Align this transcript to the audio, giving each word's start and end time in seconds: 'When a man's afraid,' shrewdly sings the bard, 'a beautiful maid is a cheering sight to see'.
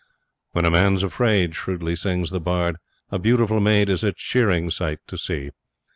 'When 0.53 0.65
a 0.65 0.71
man's 0.71 1.03
afraid,' 1.03 1.53
shrewdly 1.53 1.95
sings 1.95 2.31
the 2.31 2.39
bard, 2.39 2.77
'a 3.11 3.19
beautiful 3.19 3.59
maid 3.59 3.87
is 3.87 4.03
a 4.03 4.11
cheering 4.11 4.71
sight 4.71 4.97
to 5.05 5.15
see'. 5.15 5.51